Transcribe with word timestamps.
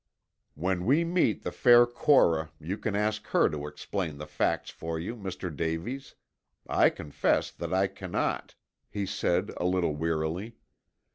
"When 0.55 0.87
we 0.87 1.03
meet 1.03 1.43
the 1.43 1.51
fair 1.51 1.85
Cora 1.85 2.49
you 2.59 2.75
can 2.79 2.95
ask 2.95 3.23
her 3.27 3.47
to 3.51 3.67
explain 3.67 4.17
the 4.17 4.25
facts 4.25 4.71
for 4.71 4.97
you, 4.97 5.15
Mr. 5.15 5.55
Davies. 5.55 6.15
I 6.67 6.89
confess 6.89 7.51
that 7.51 7.71
I 7.71 7.85
cannot," 7.85 8.55
he 8.89 9.05
said 9.05 9.51
a 9.57 9.65
little 9.65 9.95
wearily. 9.95 10.57